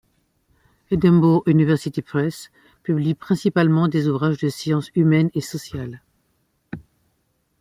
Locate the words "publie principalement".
2.81-3.87